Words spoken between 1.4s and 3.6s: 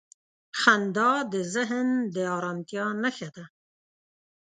ذهن د آرامتیا نښه ده.